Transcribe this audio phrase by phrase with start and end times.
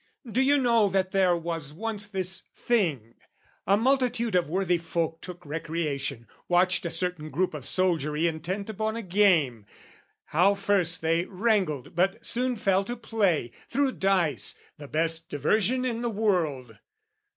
[0.27, 3.13] Do you know that there was once This thing:
[3.67, 8.95] a multitude of worthy folk Took recreation, watched a certain group Of soldiery intent upon
[8.95, 9.67] a game,
[10.25, 16.01] How first they wrangled, but soon fell to play, Threw dice, the best diversion in
[16.01, 16.79] the world.